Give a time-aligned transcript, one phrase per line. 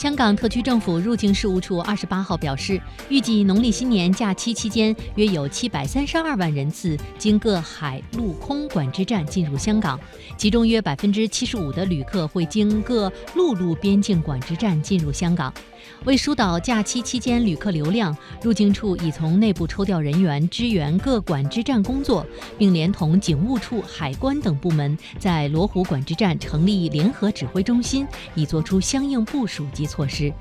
[0.00, 10.00] 香港特区政府入境事务处二十八号表示，预计农历新年假期期间，约有七百三十二万人次经各海陆空管制站进入香港，
[10.38, 15.52] 其中约百分之七十五的旅客会经各陆路边境管制站进入香港。
[16.04, 22.26] 为疏导假期期间旅客流量，入境处已从内部抽调人员支援各管制站工作，
[22.56, 30.32] 并连同警务处、海关等部门，在罗湖管制站成立联合指挥中心，以作出相应部署及措施。